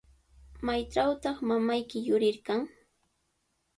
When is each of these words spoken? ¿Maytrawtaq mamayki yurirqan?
¿Maytrawtaq 0.65 1.37
mamayki 1.47 1.97
yurirqan? 2.07 2.61